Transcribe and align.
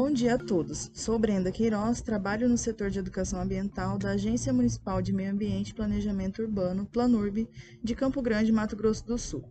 Bom 0.00 0.12
dia 0.12 0.36
a 0.36 0.38
todos. 0.38 0.92
Sou 0.94 1.18
Brenda 1.18 1.50
Queiroz, 1.50 2.00
trabalho 2.00 2.48
no 2.48 2.56
setor 2.56 2.88
de 2.88 3.00
educação 3.00 3.40
ambiental 3.40 3.98
da 3.98 4.10
Agência 4.10 4.52
Municipal 4.52 5.02
de 5.02 5.12
Meio 5.12 5.32
Ambiente 5.32 5.70
e 5.70 5.74
Planejamento 5.74 6.40
Urbano, 6.40 6.86
Planurb, 6.86 7.48
de 7.82 7.94
Campo 7.96 8.22
Grande, 8.22 8.52
Mato 8.52 8.76
Grosso 8.76 9.04
do 9.04 9.18
Sul. 9.18 9.42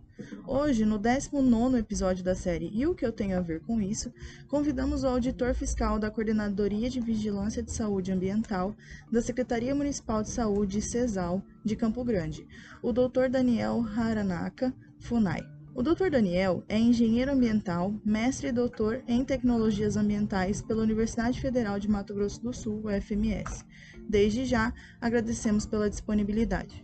Hoje, 0.48 0.86
no 0.86 0.98
19 0.98 1.80
episódio 1.80 2.24
da 2.24 2.34
série 2.34 2.72
E 2.74 2.88
o 2.88 2.96
que 2.96 3.06
eu 3.06 3.12
tenho 3.12 3.38
a 3.38 3.42
ver 3.42 3.60
com 3.60 3.82
isso, 3.82 4.10
convidamos 4.48 5.04
o 5.04 5.08
auditor 5.08 5.54
fiscal 5.54 6.00
da 6.00 6.10
Coordenadoria 6.10 6.90
de 6.90 7.02
Vigilância 7.02 7.62
de 7.62 7.74
Saúde 7.74 8.14
Ambiental 8.14 8.74
da 9.12 9.22
Secretaria 9.22 9.76
Municipal 9.76 10.24
de 10.24 10.30
Saúde, 10.30 10.82
CESAL, 10.82 11.44
de 11.62 11.76
Campo 11.76 12.06
Grande, 12.06 12.48
o 12.82 12.94
Dr. 12.94 13.28
Daniel 13.30 13.86
Haranaka 13.98 14.74
Funai. 14.98 15.57
O 15.78 15.84
Dr. 15.84 16.10
Daniel 16.10 16.64
é 16.68 16.80
engenheiro 16.80 17.32
ambiental, 17.32 17.94
mestre 18.04 18.48
e 18.48 18.52
doutor 18.52 19.04
em 19.08 19.24
tecnologias 19.24 19.96
ambientais 19.96 20.60
pela 20.60 20.82
Universidade 20.82 21.40
Federal 21.40 21.80
de 21.80 21.88
Mato 21.88 22.16
Grosso 22.16 22.42
do 22.42 22.52
Sul, 22.52 22.82
UFMS. 22.86 23.64
Desde 24.10 24.44
já, 24.44 24.74
agradecemos 25.00 25.68
pela 25.68 25.88
disponibilidade. 25.88 26.84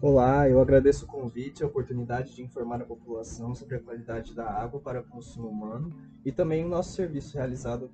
Olá, 0.00 0.48
eu 0.48 0.60
agradeço 0.60 1.06
o 1.06 1.08
convite 1.08 1.58
e 1.58 1.64
a 1.64 1.66
oportunidade 1.66 2.36
de 2.36 2.42
informar 2.44 2.80
a 2.80 2.84
população 2.84 3.52
sobre 3.52 3.74
a 3.74 3.80
qualidade 3.80 4.32
da 4.32 4.48
água 4.48 4.78
para 4.78 5.02
consumo 5.02 5.48
humano 5.48 5.92
e 6.24 6.30
também 6.30 6.64
o 6.64 6.68
nosso 6.68 6.94
serviço 6.94 7.36
realizado 7.36 7.90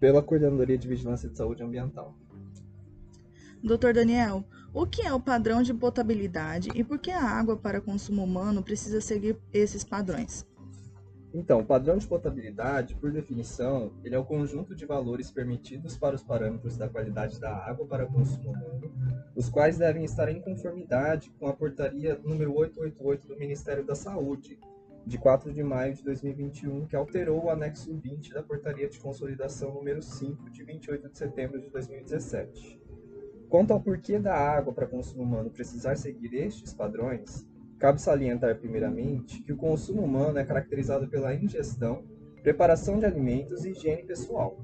pela 0.00 0.22
Coordenadoria 0.22 0.78
de 0.78 0.88
Vigilância 0.88 1.28
de 1.28 1.36
Saúde 1.36 1.62
Ambiental. 1.62 2.16
Dr. 3.62 3.92
Daniel, 3.92 4.42
o 4.72 4.86
que 4.86 5.02
é 5.02 5.12
o 5.12 5.20
padrão 5.20 5.62
de 5.62 5.72
potabilidade 5.72 6.70
e 6.74 6.84
por 6.84 6.98
que 6.98 7.10
a 7.10 7.22
água 7.22 7.56
para 7.56 7.80
consumo 7.80 8.22
humano 8.22 8.62
precisa 8.62 9.00
seguir 9.00 9.36
esses 9.52 9.82
padrões? 9.82 10.46
Então, 11.32 11.60
o 11.60 11.64
padrão 11.64 11.98
de 11.98 12.06
potabilidade, 12.06 12.94
por 12.94 13.12
definição, 13.12 13.92
ele 14.02 14.14
é 14.14 14.18
o 14.18 14.24
conjunto 14.24 14.74
de 14.74 14.86
valores 14.86 15.30
permitidos 15.30 15.96
para 15.96 16.16
os 16.16 16.22
parâmetros 16.22 16.76
da 16.76 16.88
qualidade 16.88 17.38
da 17.38 17.54
água 17.54 17.86
para 17.86 18.06
consumo 18.06 18.50
humano, 18.50 18.90
os 19.36 19.48
quais 19.48 19.76
devem 19.76 20.04
estar 20.04 20.30
em 20.30 20.40
conformidade 20.40 21.30
com 21.38 21.46
a 21.46 21.52
portaria 21.52 22.18
número 22.24 22.56
888 22.56 23.28
do 23.28 23.38
Ministério 23.38 23.84
da 23.84 23.94
Saúde, 23.94 24.58
de 25.06 25.18
4 25.18 25.52
de 25.52 25.62
maio 25.62 25.94
de 25.94 26.02
2021, 26.02 26.86
que 26.86 26.96
alterou 26.96 27.44
o 27.44 27.50
anexo 27.50 27.94
20 27.94 28.32
da 28.32 28.42
portaria 28.42 28.88
de 28.88 28.98
consolidação 28.98 29.72
número 29.74 30.02
5 30.02 30.50
de 30.50 30.64
28 30.64 31.08
de 31.10 31.18
setembro 31.18 31.60
de 31.60 31.68
2017. 31.68 32.80
Quanto 33.48 33.72
ao 33.72 33.80
porquê 33.80 34.18
da 34.18 34.34
água 34.34 34.72
para 34.72 34.86
consumo 34.86 35.22
humano 35.22 35.50
precisar 35.50 35.96
seguir 35.96 36.34
estes 36.34 36.74
padrões, 36.74 37.46
cabe 37.78 38.00
salientar 38.00 38.58
primeiramente 38.58 39.42
que 39.42 39.52
o 39.52 39.56
consumo 39.56 40.02
humano 40.02 40.38
é 40.38 40.44
caracterizado 40.44 41.08
pela 41.08 41.34
ingestão, 41.34 42.04
preparação 42.42 42.98
de 42.98 43.06
alimentos 43.06 43.64
e 43.64 43.70
higiene 43.70 44.02
pessoal. 44.02 44.58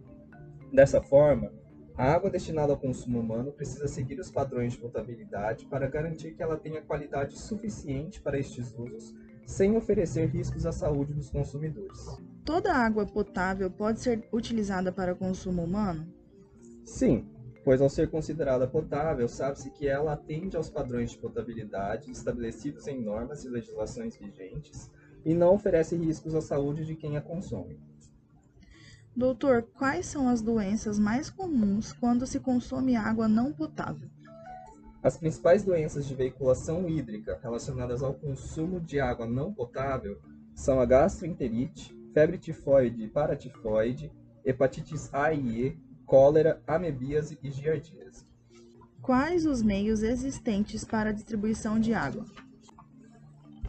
Dessa 0.70 1.00
forma, 1.00 1.50
a 1.96 2.12
água 2.12 2.28
destinada 2.28 2.72
ao 2.72 2.78
consumo 2.78 3.20
humano 3.20 3.52
precisa 3.52 3.86
seguir 3.86 4.18
os 4.18 4.30
padrões 4.30 4.72
de 4.72 4.80
potabilidade 4.80 5.64
para 5.66 5.88
garantir 5.88 6.34
que 6.34 6.42
ela 6.42 6.56
tenha 6.56 6.82
qualidade 6.82 7.38
suficiente 7.38 8.20
para 8.20 8.38
estes 8.38 8.74
usos, 8.76 9.14
sem 9.46 9.76
oferecer 9.76 10.26
riscos 10.26 10.66
à 10.66 10.72
saúde 10.72 11.14
dos 11.14 11.30
consumidores. 11.30 12.00
Toda 12.44 12.74
água 12.74 13.06
potável 13.06 13.70
pode 13.70 14.00
ser 14.00 14.28
utilizada 14.32 14.92
para 14.92 15.14
consumo 15.14 15.62
humano? 15.62 16.06
Sim, 16.84 17.26
pois 17.64 17.80
ao 17.80 17.88
ser 17.88 18.10
considerada 18.10 18.66
potável, 18.66 19.26
sabe-se 19.26 19.70
que 19.70 19.88
ela 19.88 20.12
atende 20.12 20.56
aos 20.56 20.68
padrões 20.68 21.10
de 21.10 21.18
potabilidade 21.18 22.10
estabelecidos 22.10 22.86
em 22.86 23.00
normas 23.00 23.44
e 23.44 23.48
legislações 23.48 24.16
vigentes 24.16 24.90
e 25.24 25.34
não 25.34 25.54
oferece 25.54 25.96
riscos 25.96 26.34
à 26.34 26.42
saúde 26.42 26.84
de 26.84 26.94
quem 26.94 27.16
a 27.16 27.22
consome. 27.22 27.80
Doutor, 29.16 29.62
quais 29.62 30.06
são 30.06 30.28
as 30.28 30.42
doenças 30.42 30.98
mais 30.98 31.30
comuns 31.30 31.92
quando 31.94 32.26
se 32.26 32.38
consome 32.38 32.96
água 32.96 33.26
não 33.26 33.52
potável? 33.52 34.10
As 35.02 35.16
principais 35.16 35.62
doenças 35.62 36.06
de 36.06 36.14
veiculação 36.14 36.88
hídrica 36.88 37.38
relacionadas 37.42 38.02
ao 38.02 38.14
consumo 38.14 38.80
de 38.80 39.00
água 39.00 39.26
não 39.26 39.52
potável 39.52 40.18
são 40.54 40.80
a 40.80 40.84
gastroenterite, 40.84 41.96
febre 42.12 42.38
tifoide 42.38 43.04
e 43.04 43.08
paratifoide, 43.08 44.10
hepatites 44.44 45.12
A 45.12 45.32
e 45.32 45.66
E, 45.66 45.78
cólera, 46.06 46.62
amebíase 46.66 47.38
e 47.42 47.50
giardíase. 47.50 48.24
Quais 49.02 49.44
os 49.44 49.62
meios 49.62 50.02
existentes 50.02 50.84
para 50.84 51.10
a 51.10 51.12
distribuição 51.12 51.78
de 51.78 51.92
água? 51.92 52.24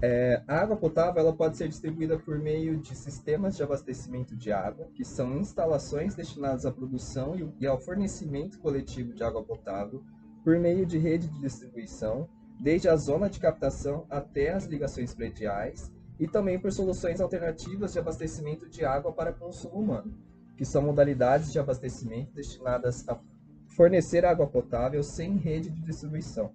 É, 0.02 0.42
a 0.48 0.58
água 0.58 0.76
potável 0.76 1.22
ela 1.22 1.34
pode 1.34 1.58
ser 1.58 1.68
distribuída 1.68 2.18
por 2.20 2.38
meio 2.38 2.78
de 2.78 2.96
sistemas 2.96 3.56
de 3.56 3.64
abastecimento 3.64 4.36
de 4.36 4.52
água, 4.52 4.88
que 4.94 5.04
são 5.04 5.38
instalações 5.38 6.16
destinadas 6.16 6.66
à 6.66 6.72
produção 6.72 7.34
e 7.60 7.66
ao 7.66 7.80
fornecimento 7.80 8.60
coletivo 8.60 9.14
de 9.14 9.24
água 9.24 9.44
potável, 9.44 10.04
por 10.44 10.60
meio 10.60 10.86
de 10.86 10.98
rede 10.98 11.28
de 11.28 11.40
distribuição, 11.40 12.30
desde 12.60 12.88
a 12.88 12.96
zona 12.96 13.30
de 13.30 13.40
captação 13.40 14.06
até 14.10 14.54
as 14.54 14.66
ligações 14.66 15.14
prediais, 15.14 15.92
e 16.20 16.28
também 16.28 16.60
por 16.60 16.72
soluções 16.72 17.20
alternativas 17.20 17.94
de 17.94 18.00
abastecimento 18.00 18.70
de 18.70 18.86
água 18.86 19.12
para 19.12 19.34
consumo 19.34 19.80
humano, 19.80 20.14
que 20.56 20.66
são 20.66 20.82
modalidades 20.82 21.52
de 21.52 21.60
abastecimento 21.60 22.34
destinadas 22.34 23.08
a 23.08 23.20
fornecer 23.68 24.26
água 24.26 24.48
potável 24.48 25.04
sem 25.04 25.38
rede 25.38 25.70
de 25.70 25.82
distribuição. 25.82 26.52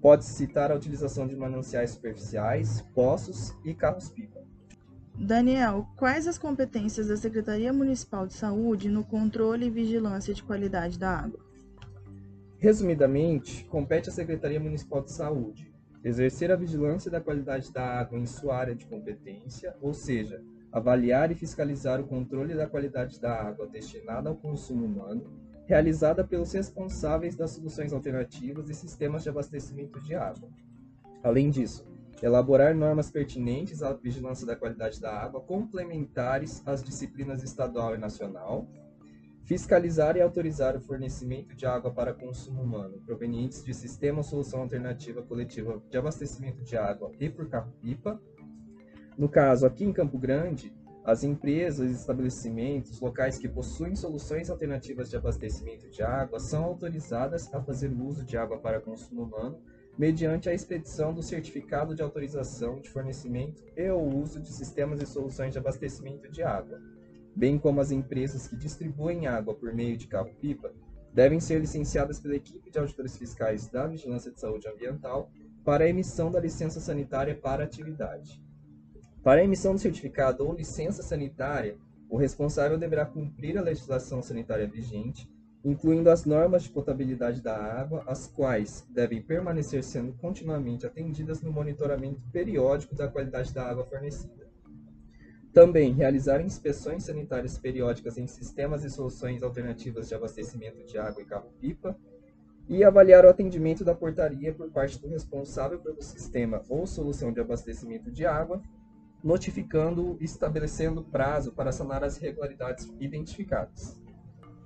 Pode-se 0.00 0.32
citar 0.32 0.72
a 0.72 0.76
utilização 0.76 1.26
de 1.26 1.36
mananciais 1.36 1.90
superficiais, 1.90 2.80
poços 2.94 3.54
e 3.64 3.74
carros-pipa. 3.74 4.40
Daniel, 5.14 5.86
quais 5.96 6.26
as 6.26 6.38
competências 6.38 7.08
da 7.08 7.16
Secretaria 7.16 7.72
Municipal 7.72 8.26
de 8.26 8.32
Saúde 8.32 8.88
no 8.88 9.04
controle 9.04 9.66
e 9.66 9.70
vigilância 9.70 10.32
de 10.32 10.42
qualidade 10.42 10.98
da 10.98 11.10
água? 11.10 11.40
Resumidamente, 12.58 13.64
compete 13.64 14.08
à 14.08 14.12
Secretaria 14.12 14.58
Municipal 14.58 15.02
de 15.02 15.12
Saúde 15.12 15.70
exercer 16.02 16.50
a 16.50 16.56
vigilância 16.56 17.10
da 17.10 17.20
qualidade 17.20 17.70
da 17.70 17.84
água 17.84 18.18
em 18.18 18.24
sua 18.24 18.56
área 18.56 18.74
de 18.74 18.86
competência, 18.86 19.76
ou 19.82 19.92
seja, 19.92 20.42
avaliar 20.72 21.30
e 21.30 21.34
fiscalizar 21.34 22.00
o 22.00 22.06
controle 22.06 22.54
da 22.54 22.66
qualidade 22.66 23.20
da 23.20 23.32
água 23.32 23.66
destinada 23.66 24.28
ao 24.28 24.36
consumo 24.36 24.86
humano, 24.86 25.24
realizada 25.66 26.24
pelos 26.24 26.52
responsáveis 26.52 27.36
das 27.36 27.52
soluções 27.52 27.92
alternativas 27.92 28.68
e 28.68 28.74
sistemas 28.74 29.22
de 29.22 29.28
abastecimento 29.28 30.00
de 30.00 30.14
água. 30.14 30.48
Além 31.22 31.50
disso, 31.50 31.86
elaborar 32.22 32.74
normas 32.74 33.10
pertinentes 33.10 33.82
à 33.82 33.92
vigilância 33.92 34.46
da 34.46 34.56
qualidade 34.56 35.00
da 35.00 35.12
água, 35.12 35.40
complementares 35.40 36.62
às 36.66 36.82
disciplinas 36.82 37.42
estadual 37.42 37.94
e 37.94 37.98
nacional, 37.98 38.68
fiscalizar 39.44 40.16
e 40.16 40.22
autorizar 40.22 40.76
o 40.76 40.80
fornecimento 40.80 41.56
de 41.56 41.66
água 41.66 41.90
para 41.90 42.14
consumo 42.14 42.62
humano 42.62 43.02
provenientes 43.04 43.64
de 43.64 43.74
sistema 43.74 44.18
ou 44.18 44.24
solução 44.24 44.60
alternativa 44.62 45.22
coletiva 45.22 45.82
de 45.90 45.98
abastecimento 45.98 46.62
de 46.62 46.76
água 46.76 47.10
e 47.18 47.28
por 47.28 47.48
carro-pipa, 47.48 48.20
no 49.16 49.28
caso, 49.28 49.66
aqui 49.66 49.84
em 49.84 49.92
Campo 49.92 50.18
Grande, 50.18 50.72
as 51.04 51.24
empresas, 51.24 51.90
estabelecimentos, 51.90 53.00
locais 53.00 53.38
que 53.38 53.48
possuem 53.48 53.96
soluções 53.96 54.50
alternativas 54.50 55.08
de 55.08 55.16
abastecimento 55.16 55.88
de 55.88 56.02
água 56.02 56.38
são 56.38 56.62
autorizadas 56.64 57.52
a 57.54 57.60
fazer 57.62 57.90
uso 57.90 58.24
de 58.24 58.36
água 58.36 58.58
para 58.58 58.80
consumo 58.80 59.22
humano 59.22 59.58
mediante 59.98 60.48
a 60.48 60.54
expedição 60.54 61.12
do 61.12 61.22
certificado 61.22 61.94
de 61.94 62.02
autorização 62.02 62.80
de 62.80 62.88
fornecimento 62.88 63.62
e 63.76 63.90
o 63.90 64.00
uso 64.00 64.40
de 64.40 64.52
sistemas 64.52 65.02
e 65.02 65.06
soluções 65.06 65.52
de 65.52 65.58
abastecimento 65.58 66.30
de 66.30 66.42
água, 66.42 66.80
bem 67.34 67.58
como 67.58 67.80
as 67.80 67.90
empresas 67.90 68.46
que 68.46 68.56
distribuem 68.56 69.26
água 69.26 69.54
por 69.54 69.74
meio 69.74 69.96
de 69.96 70.06
carro-pipa 70.06 70.72
devem 71.12 71.40
ser 71.40 71.60
licenciadas 71.60 72.20
pela 72.20 72.36
equipe 72.36 72.70
de 72.70 72.78
auditores 72.78 73.16
fiscais 73.16 73.68
da 73.68 73.86
Vigilância 73.86 74.30
de 74.30 74.40
Saúde 74.40 74.68
Ambiental 74.68 75.30
para 75.64 75.84
a 75.84 75.88
emissão 75.88 76.30
da 76.30 76.40
licença 76.40 76.78
sanitária 76.80 77.34
para 77.34 77.64
atividade. 77.64 78.40
Para 79.22 79.42
a 79.42 79.44
emissão 79.44 79.74
do 79.74 79.80
certificado 79.80 80.46
ou 80.46 80.54
licença 80.54 81.02
sanitária, 81.02 81.76
o 82.08 82.16
responsável 82.16 82.78
deverá 82.78 83.04
cumprir 83.04 83.58
a 83.58 83.62
legislação 83.62 84.22
sanitária 84.22 84.66
vigente, 84.66 85.30
incluindo 85.62 86.08
as 86.08 86.24
normas 86.24 86.62
de 86.62 86.70
potabilidade 86.70 87.42
da 87.42 87.54
água, 87.54 88.02
as 88.06 88.26
quais 88.26 88.86
devem 88.88 89.20
permanecer 89.20 89.84
sendo 89.84 90.14
continuamente 90.14 90.86
atendidas 90.86 91.42
no 91.42 91.52
monitoramento 91.52 92.22
periódico 92.32 92.94
da 92.94 93.08
qualidade 93.08 93.52
da 93.52 93.68
água 93.68 93.84
fornecida. 93.84 94.48
Também 95.52 95.92
realizar 95.92 96.40
inspeções 96.40 97.04
sanitárias 97.04 97.58
periódicas 97.58 98.16
em 98.16 98.26
sistemas 98.26 98.84
e 98.84 98.90
soluções 98.90 99.42
alternativas 99.42 100.08
de 100.08 100.14
abastecimento 100.14 100.82
de 100.82 100.96
água 100.96 101.22
e 101.22 101.26
carro-pipa, 101.26 101.94
e 102.68 102.84
avaliar 102.84 103.24
o 103.24 103.28
atendimento 103.28 103.84
da 103.84 103.94
portaria 103.94 104.54
por 104.54 104.70
parte 104.70 104.98
do 104.98 105.08
responsável 105.08 105.78
pelo 105.80 106.00
sistema 106.00 106.62
ou 106.68 106.86
solução 106.86 107.32
de 107.32 107.40
abastecimento 107.40 108.10
de 108.10 108.24
água 108.24 108.62
notificando 109.22 110.16
e 110.20 110.24
estabelecendo 110.24 111.02
prazo 111.02 111.52
para 111.52 111.72
sanar 111.72 112.02
as 112.02 112.16
irregularidades 112.16 112.92
identificadas. 112.98 114.00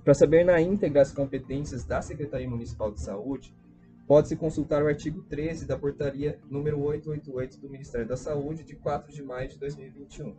Para 0.03 0.13
saber 0.13 0.45
na 0.45 0.61
íntegra 0.61 1.01
as 1.01 1.11
competências 1.11 1.83
da 1.83 2.01
Secretaria 2.01 2.49
Municipal 2.49 2.91
de 2.91 3.01
Saúde, 3.01 3.55
pode-se 4.07 4.35
consultar 4.35 4.83
o 4.83 4.87
artigo 4.87 5.23
13 5.23 5.65
da 5.65 5.77
portaria 5.77 6.39
número 6.49 6.79
888 6.79 7.59
do 7.59 7.69
Ministério 7.69 8.07
da 8.07 8.15
Saúde, 8.15 8.63
de 8.63 8.75
4 8.75 9.11
de 9.11 9.23
maio 9.23 9.49
de 9.49 9.57
2021. 9.57 10.35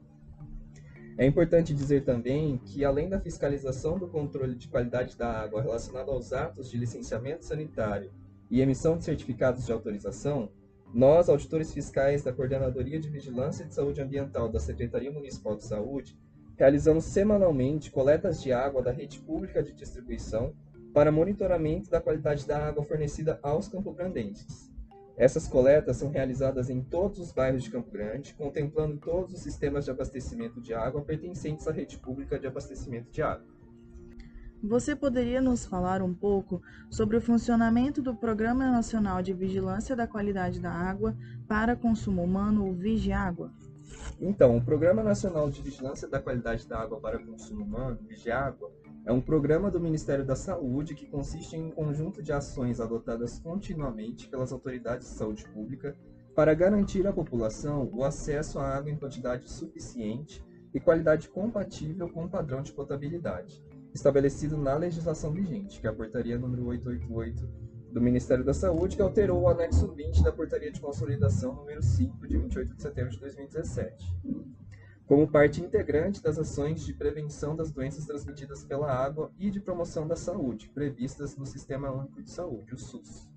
É 1.19 1.27
importante 1.27 1.75
dizer 1.75 2.05
também 2.05 2.59
que, 2.59 2.85
além 2.85 3.09
da 3.09 3.19
fiscalização 3.19 3.99
do 3.99 4.07
controle 4.07 4.55
de 4.55 4.69
qualidade 4.69 5.17
da 5.17 5.33
água 5.33 5.63
relacionado 5.63 6.11
aos 6.11 6.33
atos 6.33 6.71
de 6.71 6.77
licenciamento 6.77 7.45
sanitário 7.45 8.13
e 8.51 8.61
emissão 8.61 8.99
de 8.99 9.05
certificados 9.05 9.65
de 9.65 9.73
autorização, 9.73 10.51
nós, 10.97 11.29
auditores 11.29 11.75
fiscais 11.75 12.25
da 12.25 12.33
Coordenadoria 12.33 12.99
de 12.99 13.11
Vigilância 13.11 13.67
de 13.67 13.75
Saúde 13.75 14.01
Ambiental 14.01 14.49
da 14.49 14.59
Secretaria 14.59 15.13
Municipal 15.13 15.55
de 15.55 15.63
Saúde, 15.63 16.19
realizamos 16.57 17.05
semanalmente 17.05 17.91
coletas 17.91 18.43
de 18.43 18.51
água 18.51 18.81
da 18.81 18.93
rede 18.93 19.19
pública 19.21 19.63
de 19.63 19.75
distribuição 19.75 20.55
para 20.95 21.13
monitoramento 21.13 21.91
da 21.91 22.01
qualidade 22.01 22.47
da 22.47 22.67
água 22.67 22.83
fornecida 22.83 23.39
aos 23.43 23.69
campograndenses. 23.69 24.73
Essas 25.19 25.47
coletas 25.47 25.99
são 25.99 26.09
realizadas 26.09 26.71
em 26.71 26.81
todos 26.83 27.19
os 27.19 27.31
bairros 27.31 27.63
de 27.63 27.71
Campo 27.71 27.91
Grande, 27.91 28.33
contemplando 28.33 28.97
todos 28.97 29.35
os 29.35 29.43
sistemas 29.43 29.85
de 29.85 29.91
abastecimento 29.91 30.63
de 30.63 30.73
água 30.73 31.03
pertencentes 31.03 31.69
à 31.69 31.73
rede 31.73 31.99
pública 31.99 32.39
de 32.39 32.47
abastecimento 32.47 33.11
de 33.11 33.21
água. 33.21 33.56
Você 34.63 34.97
poderia 34.97 35.41
nos 35.41 35.67
falar 35.67 36.03
um 36.03 36.15
pouco 36.15 36.63
sobre 36.91 37.17
o 37.17 37.21
funcionamento 37.21 38.01
do 38.01 38.15
Programa 38.15 38.71
Nacional 38.71 39.23
de 39.23 39.33
Vigilância 39.33 39.95
da 39.95 40.07
Qualidade 40.07 40.61
da 40.61 40.73
Água 40.73 41.17
para 41.47 41.77
Consumo 41.77 42.25
Humano, 42.25 42.69
o 42.69 42.73
Vigiágua? 42.73 43.53
Então, 44.21 44.57
o 44.57 44.65
Programa 44.65 45.03
Nacional 45.03 45.51
de 45.51 45.61
Vigilância 45.61 46.09
da 46.09 46.21
Qualidade 46.21 46.67
da 46.67 46.81
Água 46.81 46.99
para 46.99 47.19
Consumo 47.19 47.65
Humano, 47.65 47.99
Vigiágua, 48.09 48.73
é 49.05 49.13
um 49.13 49.21
programa 49.21 49.71
do 49.71 49.79
Ministério 49.79 50.25
da 50.25 50.35
Saúde 50.35 50.95
que 50.95 51.07
consiste 51.07 51.55
em 51.55 51.67
um 51.67 51.71
conjunto 51.71 52.23
de 52.23 52.33
ações 52.33 52.81
adotadas 52.81 53.39
continuamente 53.39 54.29
pelas 54.29 54.53
autoridades 54.53 55.07
de 55.09 55.15
saúde 55.15 55.45
pública 55.51 55.97
para 56.35 56.55
garantir 56.55 57.07
à 57.07 57.13
população 57.13 57.89
o 57.93 58.03
acesso 58.03 58.59
à 58.59 58.77
água 58.77 58.91
em 58.91 58.97
quantidade 58.97 59.49
suficiente 59.49 60.45
e 60.75 60.81
qualidade 60.81 61.29
compatível 61.29 62.09
com 62.09 62.25
o 62.25 62.29
padrão 62.29 62.63
de 62.63 62.73
potabilidade, 62.73 63.65
estabelecido 63.97 64.57
na 64.57 64.77
legislação 64.77 65.33
vigente, 65.33 65.81
que 65.81 65.87
é 65.87 65.91
a 65.91 65.93
portaria 65.93 66.39
número 66.39 66.67
888 66.67 67.49
do 67.93 68.01
Ministério 68.01 68.45
da 68.45 68.55
Saúde, 68.55 68.95
que 68.95 69.03
alterou 69.03 69.43
o 69.43 69.49
anexo 69.49 69.93
20 69.93 70.23
da 70.23 70.31
portaria 70.31 70.71
de 70.71 70.81
consolidação 70.81 71.55
número 71.55 71.83
5 71.83 72.29
de 72.29 72.39
28 72.39 72.75
de 72.75 72.83
setembro 72.83 73.11
de 73.11 73.19
2017 73.19 74.17
como 75.07 75.29
parte 75.29 75.63
integrante 75.63 76.21
das 76.21 76.37
ações 76.37 76.85
de 76.85 76.93
prevenção 76.93 77.55
das 77.55 77.71
doenças 77.71 78.05
transmitidas 78.05 78.65
pela 78.65 78.93
água 78.93 79.33
e 79.39 79.51
de 79.51 79.61
promoção 79.61 80.07
da 80.07 80.17
saúde, 80.17 80.69
previstas 80.71 81.37
no 81.37 81.47
Sistema 81.47 81.93
Único 81.93 82.21
de 82.21 82.29
Saúde, 82.29 82.75
o 82.75 82.79
SUS. 82.79 83.31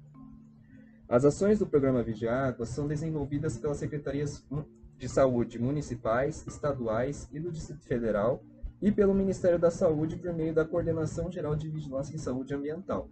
As 1.08 1.26
ações 1.26 1.60
do 1.60 1.68
Programa 1.68 2.04
Água 2.28 2.66
são 2.66 2.88
desenvolvidas 2.88 3.58
pelas 3.58 3.78
secretarias 3.78 4.44
de 4.98 5.08
saúde 5.08 5.60
municipais, 5.60 6.44
estaduais 6.48 7.30
e 7.32 7.40
do 7.40 7.52
Distrito 7.52 7.86
Federal 7.86 8.44
e 8.82 8.92
pelo 8.92 9.14
Ministério 9.14 9.60
da 9.60 9.70
Saúde 9.70 10.18
por 10.18 10.34
meio 10.34 10.54
da 10.54 10.66
Coordenação 10.66 11.32
Geral 11.32 11.56
de 11.56 11.70
Vigilância 11.70 12.16
em 12.16 12.18
Saúde 12.18 12.54
Ambiental. 12.54 13.10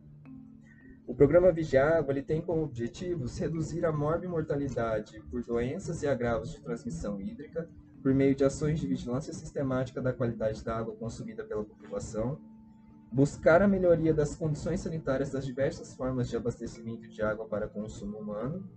O 1.05 1.15
programa 1.15 1.51
Vigiágua 1.51 2.11
ele 2.11 2.21
tem 2.21 2.41
como 2.41 2.63
objetivos 2.63 3.37
reduzir 3.37 3.85
a 3.85 3.91
morbimortalidade 3.91 5.21
por 5.29 5.43
doenças 5.43 6.03
e 6.03 6.07
agravos 6.07 6.51
de 6.51 6.61
transmissão 6.61 7.19
hídrica, 7.21 7.69
por 8.01 8.13
meio 8.13 8.35
de 8.35 8.43
ações 8.43 8.79
de 8.79 8.87
vigilância 8.87 9.33
sistemática 9.33 10.01
da 10.01 10.13
qualidade 10.13 10.63
da 10.63 10.77
água 10.77 10.95
consumida 10.95 11.43
pela 11.43 11.63
população, 11.63 12.39
buscar 13.11 13.61
a 13.61 13.67
melhoria 13.67 14.13
das 14.13 14.35
condições 14.35 14.81
sanitárias 14.81 15.31
das 15.31 15.45
diversas 15.45 15.93
formas 15.93 16.29
de 16.29 16.35
abastecimento 16.35 17.07
de 17.07 17.21
água 17.21 17.45
para 17.47 17.67
consumo 17.67 18.17
humano, 18.17 18.69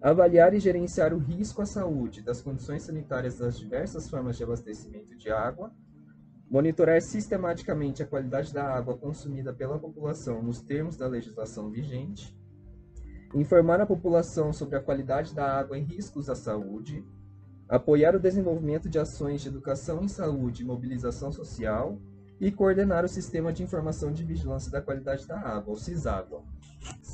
avaliar 0.00 0.54
e 0.54 0.60
gerenciar 0.60 1.12
o 1.12 1.18
risco 1.18 1.60
à 1.60 1.66
saúde 1.66 2.22
das 2.22 2.40
condições 2.40 2.82
sanitárias 2.82 3.38
das 3.38 3.58
diversas 3.58 4.08
formas 4.08 4.36
de 4.36 4.44
abastecimento 4.44 5.16
de 5.16 5.30
água, 5.30 5.72
monitorar 6.50 7.00
sistematicamente 7.00 8.02
a 8.02 8.06
qualidade 8.06 8.52
da 8.52 8.64
água 8.64 8.98
consumida 8.98 9.52
pela 9.52 9.78
população 9.78 10.42
nos 10.42 10.60
termos 10.60 10.96
da 10.96 11.06
legislação 11.06 11.70
vigente, 11.70 12.36
informar 13.32 13.80
a 13.80 13.86
população 13.86 14.52
sobre 14.52 14.76
a 14.76 14.82
qualidade 14.82 15.32
da 15.32 15.46
água 15.46 15.78
e 15.78 15.82
riscos 15.82 16.28
à 16.28 16.34
saúde, 16.34 17.06
apoiar 17.68 18.16
o 18.16 18.20
desenvolvimento 18.20 18.88
de 18.88 18.98
ações 18.98 19.40
de 19.42 19.48
educação 19.48 20.02
em 20.02 20.08
saúde 20.08 20.62
e 20.62 20.66
mobilização 20.66 21.30
social 21.30 21.96
e 22.40 22.50
coordenar 22.50 23.04
o 23.04 23.08
Sistema 23.08 23.52
de 23.52 23.62
Informação 23.62 24.10
de 24.10 24.24
Vigilância 24.24 24.72
da 24.72 24.82
Qualidade 24.82 25.28
da 25.28 25.38
Água, 25.38 25.74
o 25.74 25.78
CISÁGUA. 25.78 26.42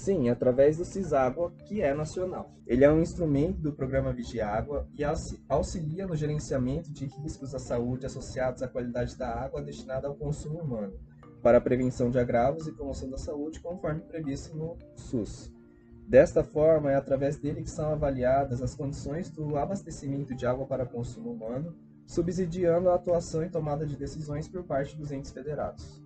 Sim, 0.07 0.29
através 0.29 0.77
do 0.77 0.85
CISÁGUA, 0.85 1.51
que 1.67 1.83
é 1.83 1.93
nacional. 1.93 2.53
Ele 2.65 2.85
é 2.85 2.93
um 2.93 3.03
instrumento 3.03 3.61
do 3.61 3.73
programa 3.73 4.13
Vigiágua 4.13 4.87
e 4.97 5.03
auxilia 5.49 6.07
no 6.07 6.15
gerenciamento 6.15 6.93
de 6.93 7.07
riscos 7.07 7.53
à 7.57 7.59
saúde 7.59 8.07
associados 8.07 8.63
à 8.63 8.69
qualidade 8.69 9.19
da 9.19 9.29
água 9.29 9.61
destinada 9.61 10.07
ao 10.07 10.15
consumo 10.15 10.61
humano, 10.61 10.95
para 11.43 11.59
a 11.59 11.61
prevenção 11.61 12.09
de 12.09 12.21
agravos 12.21 12.69
e 12.69 12.73
promoção 12.73 13.11
da 13.11 13.19
saúde, 13.19 13.59
conforme 13.59 14.01
previsto 14.03 14.57
no 14.57 14.79
SUS. 14.95 15.53
Desta 16.07 16.45
forma, 16.45 16.93
é 16.93 16.95
através 16.95 17.37
dele 17.37 17.63
que 17.63 17.71
são 17.71 17.91
avaliadas 17.91 18.63
as 18.63 18.77
condições 18.77 19.29
do 19.29 19.57
abastecimento 19.57 20.37
de 20.37 20.47
água 20.47 20.67
para 20.67 20.87
consumo 20.87 21.33
humano, 21.33 21.75
subsidiando 22.07 22.91
a 22.91 22.95
atuação 22.95 23.43
e 23.43 23.51
tomada 23.51 23.85
de 23.85 23.97
decisões 23.97 24.47
por 24.47 24.63
parte 24.63 24.97
dos 24.97 25.11
entes 25.11 25.33
federados. 25.33 26.01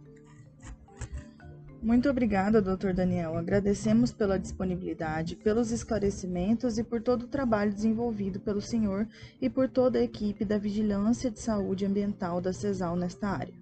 Muito 1.83 2.11
obrigada, 2.11 2.61
Dr. 2.61 2.93
Daniel. 2.93 3.39
Agradecemos 3.39 4.13
pela 4.13 4.39
disponibilidade, 4.39 5.35
pelos 5.35 5.71
esclarecimentos 5.71 6.77
e 6.77 6.85
por 6.85 7.01
todo 7.01 7.23
o 7.23 7.29
trabalho 7.29 7.73
desenvolvido 7.73 8.39
pelo 8.39 8.61
senhor 8.61 9.09
e 9.41 9.49
por 9.49 9.67
toda 9.67 9.99
a 9.99 10.03
equipe 10.03 10.45
da 10.45 10.59
Vigilância 10.59 11.31
de 11.31 11.41
Saúde 11.41 11.87
Ambiental 11.87 12.39
da 12.39 12.53
CESAL 12.53 12.97
nesta 12.97 13.29
área. 13.29 13.55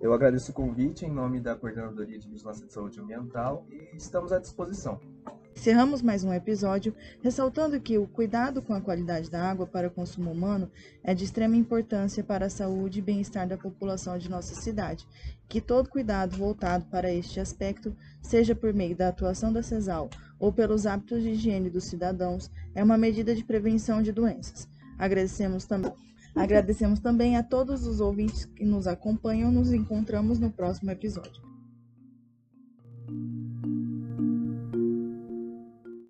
Eu 0.00 0.14
agradeço 0.14 0.52
o 0.52 0.54
convite 0.54 1.04
em 1.04 1.10
nome 1.10 1.38
da 1.38 1.54
Coordenadoria 1.54 2.18
de 2.18 2.28
Vigilância 2.28 2.66
de 2.66 2.72
Saúde 2.72 2.98
Ambiental 2.98 3.66
e 3.70 3.96
estamos 3.96 4.32
à 4.32 4.38
disposição. 4.38 4.98
Encerramos 5.56 6.02
mais 6.02 6.22
um 6.22 6.34
episódio 6.34 6.94
ressaltando 7.22 7.80
que 7.80 7.96
o 7.96 8.06
cuidado 8.06 8.60
com 8.60 8.74
a 8.74 8.80
qualidade 8.80 9.30
da 9.30 9.50
água 9.50 9.66
para 9.66 9.88
o 9.88 9.90
consumo 9.90 10.30
humano 10.30 10.70
é 11.02 11.14
de 11.14 11.24
extrema 11.24 11.56
importância 11.56 12.22
para 12.22 12.44
a 12.44 12.50
saúde 12.50 12.98
e 12.98 13.02
bem-estar 13.02 13.48
da 13.48 13.56
população 13.56 14.18
de 14.18 14.30
nossa 14.30 14.54
cidade. 14.54 15.08
Que 15.48 15.60
todo 15.60 15.88
cuidado 15.88 16.36
voltado 16.36 16.84
para 16.86 17.12
este 17.12 17.38
aspecto, 17.40 17.96
seja 18.20 18.54
por 18.54 18.74
meio 18.74 18.96
da 18.96 19.08
atuação 19.08 19.52
da 19.52 19.62
CESAL 19.62 20.10
ou 20.38 20.52
pelos 20.52 20.86
hábitos 20.86 21.22
de 21.22 21.30
higiene 21.30 21.70
dos 21.70 21.84
cidadãos, 21.84 22.50
é 22.74 22.82
uma 22.82 22.98
medida 22.98 23.34
de 23.34 23.44
prevenção 23.44 24.02
de 24.02 24.12
doenças. 24.12 24.68
Agradecemos 24.98 25.64
também 25.64 25.92
Agradecemos 26.36 27.00
também 27.00 27.34
a 27.38 27.42
todos 27.42 27.86
os 27.86 27.98
ouvintes 27.98 28.44
que 28.44 28.62
nos 28.62 28.86
acompanham. 28.86 29.50
Nos 29.50 29.72
encontramos 29.72 30.38
no 30.38 30.50
próximo 30.50 30.90
episódio. 30.90 31.45